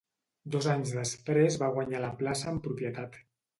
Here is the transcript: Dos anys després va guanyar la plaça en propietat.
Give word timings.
Dos 0.55 0.67
anys 0.75 0.93
després 1.01 1.59
va 1.65 1.71
guanyar 1.77 2.01
la 2.07 2.11
plaça 2.25 2.51
en 2.55 2.61
propietat. 2.67 3.25